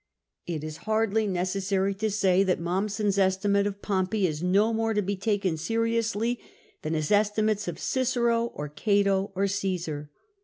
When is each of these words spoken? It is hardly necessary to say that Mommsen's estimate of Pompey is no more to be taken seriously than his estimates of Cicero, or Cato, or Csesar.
It 0.47 0.63
is 0.63 0.77
hardly 0.89 1.27
necessary 1.27 1.93
to 1.93 2.09
say 2.09 2.41
that 2.41 2.59
Mommsen's 2.59 3.19
estimate 3.19 3.67
of 3.67 3.83
Pompey 3.83 4.25
is 4.25 4.41
no 4.41 4.73
more 4.73 4.95
to 4.95 5.01
be 5.03 5.15
taken 5.15 5.57
seriously 5.57 6.39
than 6.81 6.95
his 6.95 7.11
estimates 7.11 7.67
of 7.67 7.77
Cicero, 7.77 8.45
or 8.55 8.67
Cato, 8.67 9.31
or 9.35 9.43
Csesar. 9.43 10.09